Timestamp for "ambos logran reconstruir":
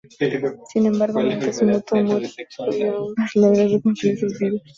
3.15-4.17